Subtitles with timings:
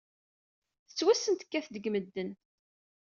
[0.87, 2.29] Tettwassen tekkat-d deg medden.